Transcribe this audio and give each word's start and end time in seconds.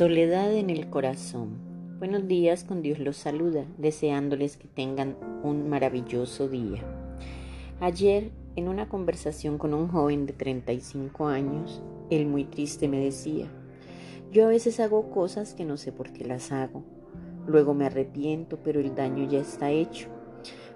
Soledad 0.00 0.54
en 0.54 0.70
el 0.70 0.88
corazón. 0.88 1.58
Buenos 1.98 2.26
días, 2.26 2.64
con 2.64 2.80
Dios 2.80 2.98
los 2.98 3.18
saluda, 3.18 3.66
deseándoles 3.76 4.56
que 4.56 4.66
tengan 4.66 5.14
un 5.42 5.68
maravilloso 5.68 6.48
día. 6.48 6.82
Ayer, 7.80 8.30
en 8.56 8.68
una 8.68 8.88
conversación 8.88 9.58
con 9.58 9.74
un 9.74 9.88
joven 9.88 10.24
de 10.24 10.32
35 10.32 11.26
años, 11.26 11.82
él 12.08 12.24
muy 12.24 12.44
triste 12.44 12.88
me 12.88 12.98
decía, 12.98 13.48
yo 14.32 14.46
a 14.46 14.48
veces 14.48 14.80
hago 14.80 15.10
cosas 15.10 15.52
que 15.52 15.66
no 15.66 15.76
sé 15.76 15.92
por 15.92 16.14
qué 16.14 16.24
las 16.24 16.50
hago. 16.50 16.82
Luego 17.46 17.74
me 17.74 17.84
arrepiento, 17.84 18.58
pero 18.64 18.80
el 18.80 18.94
daño 18.94 19.28
ya 19.28 19.40
está 19.40 19.70
hecho. 19.70 20.08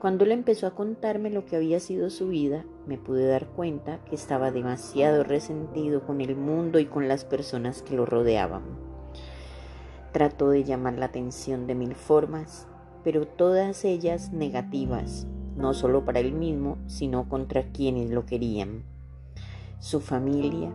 Cuando 0.00 0.24
él 0.24 0.32
empezó 0.32 0.66
a 0.66 0.74
contarme 0.74 1.28
lo 1.28 1.44
que 1.44 1.56
había 1.56 1.78
sido 1.78 2.08
su 2.08 2.28
vida, 2.28 2.64
me 2.86 2.96
pude 2.96 3.26
dar 3.26 3.48
cuenta 3.48 4.02
que 4.06 4.14
estaba 4.14 4.50
demasiado 4.50 5.24
resentido 5.24 6.06
con 6.06 6.22
el 6.22 6.36
mundo 6.36 6.78
y 6.78 6.86
con 6.86 7.06
las 7.06 7.26
personas 7.26 7.82
que 7.82 7.96
lo 7.96 8.06
rodeaban. 8.06 8.89
Trató 10.12 10.50
de 10.50 10.64
llamar 10.64 10.98
la 10.98 11.06
atención 11.06 11.66
de 11.66 11.74
mil 11.74 11.94
formas, 11.94 12.66
pero 13.04 13.26
todas 13.26 13.84
ellas 13.84 14.32
negativas, 14.32 15.26
no 15.56 15.72
solo 15.72 16.04
para 16.04 16.20
él 16.20 16.32
mismo, 16.32 16.78
sino 16.86 17.28
contra 17.28 17.70
quienes 17.70 18.10
lo 18.10 18.26
querían. 18.26 18.82
Su 19.78 20.00
familia, 20.00 20.72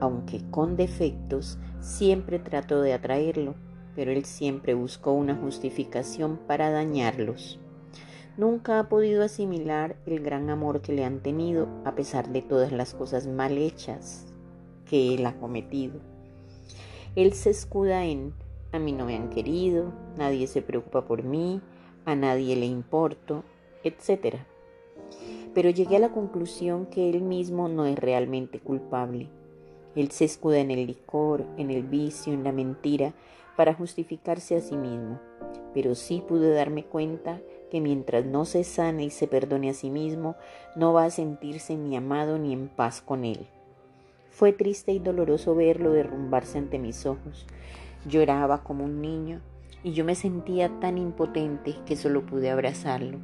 aunque 0.00 0.42
con 0.50 0.76
defectos, 0.76 1.58
siempre 1.80 2.38
trató 2.38 2.82
de 2.82 2.92
atraerlo, 2.92 3.54
pero 3.94 4.10
él 4.10 4.24
siempre 4.24 4.74
buscó 4.74 5.12
una 5.12 5.34
justificación 5.34 6.38
para 6.46 6.70
dañarlos. 6.70 7.58
Nunca 8.36 8.78
ha 8.78 8.88
podido 8.88 9.22
asimilar 9.22 9.96
el 10.06 10.20
gran 10.20 10.48
amor 10.50 10.80
que 10.80 10.92
le 10.92 11.04
han 11.04 11.20
tenido 11.20 11.68
a 11.84 11.94
pesar 11.94 12.28
de 12.30 12.42
todas 12.42 12.72
las 12.72 12.94
cosas 12.94 13.26
mal 13.26 13.58
hechas 13.58 14.26
que 14.86 15.14
él 15.14 15.26
ha 15.26 15.36
cometido. 15.38 16.11
Él 17.14 17.34
se 17.34 17.50
escuda 17.50 18.04
en 18.04 18.32
a 18.72 18.78
mí 18.78 18.92
no 18.92 19.04
me 19.04 19.16
han 19.16 19.28
querido, 19.28 19.92
nadie 20.16 20.46
se 20.46 20.62
preocupa 20.62 21.04
por 21.04 21.24
mí, 21.24 21.60
a 22.06 22.14
nadie 22.14 22.56
le 22.56 22.64
importo, 22.64 23.44
etc. 23.84 24.36
Pero 25.52 25.68
llegué 25.68 25.96
a 25.96 26.00
la 26.00 26.12
conclusión 26.12 26.86
que 26.86 27.10
él 27.10 27.20
mismo 27.20 27.68
no 27.68 27.84
es 27.84 27.98
realmente 27.98 28.60
culpable. 28.60 29.28
Él 29.94 30.10
se 30.10 30.24
escuda 30.24 30.58
en 30.60 30.70
el 30.70 30.86
licor, 30.86 31.44
en 31.58 31.70
el 31.70 31.82
vicio, 31.82 32.32
en 32.32 32.44
la 32.44 32.52
mentira, 32.52 33.12
para 33.58 33.74
justificarse 33.74 34.56
a 34.56 34.62
sí 34.62 34.78
mismo. 34.78 35.20
Pero 35.74 35.94
sí 35.94 36.22
pude 36.26 36.54
darme 36.54 36.84
cuenta 36.84 37.42
que 37.70 37.82
mientras 37.82 38.24
no 38.24 38.46
se 38.46 38.64
sane 38.64 39.04
y 39.04 39.10
se 39.10 39.26
perdone 39.28 39.68
a 39.68 39.74
sí 39.74 39.90
mismo, 39.90 40.34
no 40.76 40.94
va 40.94 41.04
a 41.04 41.10
sentirse 41.10 41.76
ni 41.76 41.94
amado 41.94 42.38
ni 42.38 42.54
en 42.54 42.68
paz 42.68 43.02
con 43.02 43.26
él. 43.26 43.46
Fue 44.32 44.54
triste 44.54 44.92
y 44.92 44.98
doloroso 44.98 45.54
verlo 45.54 45.92
derrumbarse 45.92 46.56
ante 46.56 46.78
mis 46.78 47.04
ojos. 47.04 47.46
Lloraba 48.06 48.64
como 48.64 48.84
un 48.84 49.02
niño 49.02 49.40
y 49.84 49.92
yo 49.92 50.06
me 50.06 50.14
sentía 50.14 50.70
tan 50.80 50.96
impotente 50.96 51.76
que 51.84 51.96
solo 51.96 52.24
pude 52.24 52.50
abrazarlo. 52.50 53.18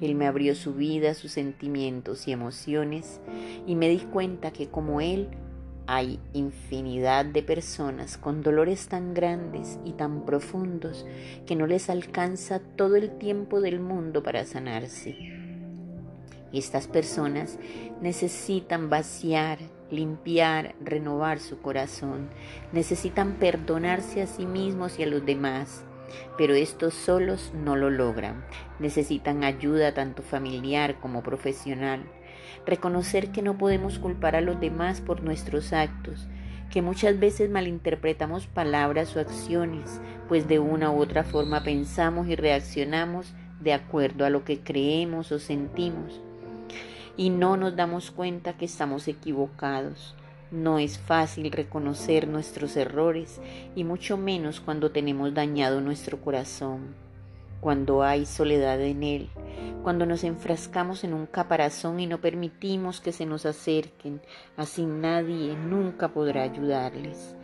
Él 0.00 0.16
me 0.16 0.26
abrió 0.26 0.56
su 0.56 0.74
vida, 0.74 1.14
sus 1.14 1.30
sentimientos 1.30 2.26
y 2.26 2.32
emociones 2.32 3.20
y 3.64 3.76
me 3.76 3.88
di 3.88 3.98
cuenta 3.98 4.52
que 4.52 4.68
como 4.68 5.00
él 5.00 5.28
hay 5.86 6.18
infinidad 6.32 7.24
de 7.24 7.44
personas 7.44 8.18
con 8.18 8.42
dolores 8.42 8.88
tan 8.88 9.14
grandes 9.14 9.78
y 9.84 9.92
tan 9.92 10.24
profundos 10.24 11.06
que 11.46 11.54
no 11.54 11.68
les 11.68 11.88
alcanza 11.90 12.58
todo 12.58 12.96
el 12.96 13.18
tiempo 13.18 13.60
del 13.60 13.78
mundo 13.78 14.22
para 14.24 14.44
sanarse. 14.44 15.39
Estas 16.52 16.86
personas 16.86 17.58
necesitan 18.00 18.90
vaciar, 18.90 19.58
limpiar, 19.90 20.74
renovar 20.82 21.38
su 21.38 21.60
corazón, 21.60 22.28
necesitan 22.72 23.34
perdonarse 23.34 24.22
a 24.22 24.26
sí 24.26 24.46
mismos 24.46 24.98
y 24.98 25.04
a 25.04 25.06
los 25.06 25.24
demás, 25.24 25.84
pero 26.36 26.54
estos 26.54 26.94
solos 26.94 27.52
no 27.54 27.76
lo 27.76 27.90
logran. 27.90 28.44
Necesitan 28.78 29.44
ayuda 29.44 29.94
tanto 29.94 30.22
familiar 30.22 30.98
como 31.00 31.22
profesional 31.22 32.04
reconocer 32.66 33.30
que 33.30 33.42
no 33.42 33.58
podemos 33.58 33.98
culpar 33.98 34.36
a 34.36 34.40
los 34.40 34.60
demás 34.60 35.00
por 35.00 35.22
nuestros 35.22 35.72
actos, 35.72 36.28
que 36.70 36.82
muchas 36.82 37.18
veces 37.18 37.50
malinterpretamos 37.50 38.46
palabras 38.46 39.16
o 39.16 39.20
acciones, 39.20 40.00
pues 40.28 40.46
de 40.46 40.58
una 40.58 40.90
u 40.90 41.00
otra 41.00 41.24
forma 41.24 41.62
pensamos 41.62 42.28
y 42.28 42.36
reaccionamos 42.36 43.34
de 43.60 43.72
acuerdo 43.72 44.24
a 44.24 44.30
lo 44.30 44.44
que 44.44 44.60
creemos 44.60 45.32
o 45.32 45.38
sentimos. 45.38 46.20
Y 47.16 47.30
no 47.30 47.56
nos 47.56 47.76
damos 47.76 48.10
cuenta 48.10 48.56
que 48.56 48.64
estamos 48.64 49.08
equivocados. 49.08 50.14
No 50.50 50.78
es 50.78 50.98
fácil 50.98 51.52
reconocer 51.52 52.26
nuestros 52.26 52.76
errores 52.76 53.40
y 53.76 53.84
mucho 53.84 54.16
menos 54.16 54.60
cuando 54.60 54.90
tenemos 54.90 55.32
dañado 55.32 55.80
nuestro 55.80 56.20
corazón, 56.20 56.96
cuando 57.60 58.02
hay 58.02 58.26
soledad 58.26 58.80
en 58.80 59.04
él, 59.04 59.30
cuando 59.84 60.06
nos 60.06 60.24
enfrascamos 60.24 61.04
en 61.04 61.14
un 61.14 61.26
caparazón 61.26 62.00
y 62.00 62.06
no 62.06 62.20
permitimos 62.20 63.00
que 63.00 63.12
se 63.12 63.26
nos 63.26 63.46
acerquen, 63.46 64.20
así 64.56 64.84
nadie 64.84 65.54
nunca 65.54 66.08
podrá 66.08 66.42
ayudarles. 66.42 67.36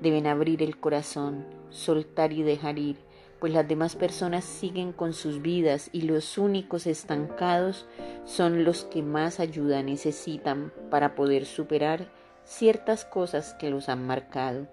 Deben 0.00 0.26
abrir 0.26 0.62
el 0.62 0.78
corazón, 0.78 1.44
soltar 1.68 2.32
y 2.32 2.42
dejar 2.42 2.78
ir, 2.78 2.96
pues 3.44 3.52
las 3.52 3.68
demás 3.68 3.94
personas 3.94 4.42
siguen 4.42 4.94
con 4.94 5.12
sus 5.12 5.42
vidas 5.42 5.90
y 5.92 6.00
los 6.00 6.38
únicos 6.38 6.86
estancados 6.86 7.84
son 8.24 8.64
los 8.64 8.84
que 8.84 9.02
más 9.02 9.38
ayuda 9.38 9.82
necesitan 9.82 10.72
para 10.90 11.14
poder 11.14 11.44
superar 11.44 12.08
ciertas 12.46 13.04
cosas 13.04 13.52
que 13.52 13.68
los 13.68 13.90
han 13.90 14.06
marcado. 14.06 14.66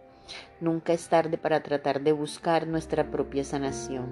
Nunca 0.61 0.93
es 0.93 1.09
tarde 1.09 1.37
para 1.37 1.61
tratar 1.63 1.99
de 1.99 2.13
buscar 2.13 2.65
nuestra 2.65 3.11
propia 3.11 3.43
sanación. 3.43 4.07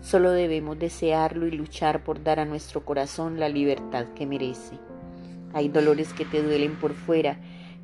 Solo 0.00 0.30
debemos 0.30 0.78
desearlo 0.78 1.46
y 1.46 1.50
luchar 1.50 2.02
por 2.02 2.24
dar 2.24 2.40
a 2.40 2.46
nuestro 2.46 2.86
corazón 2.86 3.38
la 3.38 3.50
libertad 3.50 4.06
que 4.14 4.24
merece. 4.24 4.78
Hay 5.52 5.68
dolores 5.68 6.14
que 6.14 6.24
te 6.24 6.42
duelen 6.42 6.80
por 6.80 6.94
fuera, 6.94 7.38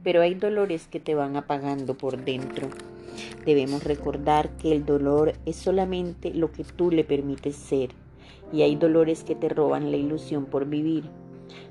pero 0.07 0.23
hay 0.23 0.35
dolores 0.35 0.87
que 0.87 1.01
te 1.01 1.17
van 1.17 1.35
apagando 1.35 1.95
por 1.95 2.25
dentro. 2.25 2.69
Debemos 3.45 3.83
recordar 3.83 4.51
que 4.51 4.71
el 4.71 4.87
dolor 4.87 5.33
es 5.47 5.57
solamente 5.57 6.33
lo 6.33 6.53
que 6.53 6.63
tú 6.63 6.93
le 6.93 7.03
permites 7.03 7.57
ser, 7.57 7.91
y 8.53 8.63
hay 8.63 8.77
dolores 8.77 9.25
que 9.25 9.35
te 9.35 9.49
roban 9.49 9.91
la 9.91 9.97
ilusión 9.97 10.45
por 10.45 10.67
vivir. 10.67 11.11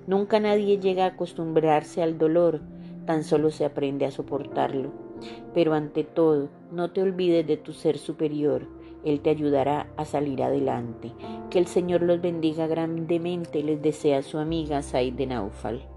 Nunca 0.06 0.42
nadie 0.42 0.80
llega 0.80 1.06
a 1.06 1.12
acostumbrarse 1.12 2.04
al 2.04 2.18
dolor, 2.18 2.60
tan 3.06 3.24
solo 3.24 3.52
se 3.52 3.64
aprende 3.64 4.06
a 4.06 4.12
soportarlo. 4.12 4.92
Pero 5.54 5.74
ante 5.74 6.04
todo, 6.04 6.50
no 6.74 6.92
te 6.92 7.04
olvides 7.04 7.48
de 7.48 7.56
tu 7.56 7.72
ser 7.72 7.98
superior. 7.98 8.68
Él 9.06 9.22
te 9.22 9.30
ayudará 9.30 9.88
a 9.96 10.04
salir 10.04 10.44
adelante. 10.44 11.14
Que 11.50 11.60
el 11.60 11.68
Señor 11.68 12.02
los 12.02 12.20
bendiga 12.20 12.68
grandemente, 12.68 13.64
les 13.64 13.82
desea 13.82 14.22
su 14.24 14.40
amiga 14.40 14.82
Said 14.82 15.14
de 15.14 15.28
Naufal. 15.28 15.95